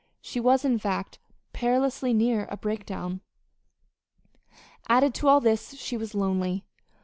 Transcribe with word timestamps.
She 0.19 0.39
was, 0.39 0.65
in 0.65 0.79
fact, 0.79 1.19
perilously 1.53 2.11
near 2.11 2.47
a 2.49 2.57
breakdown. 2.57 3.21
Added 4.89 5.13
to 5.13 5.27
all 5.27 5.39
this, 5.41 5.75
she 5.75 5.95
was 5.95 6.15
lonely. 6.15 6.65